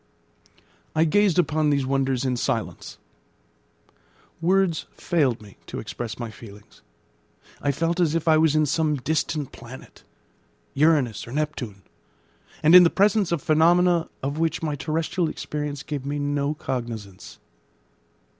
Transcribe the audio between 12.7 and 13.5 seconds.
in the presence of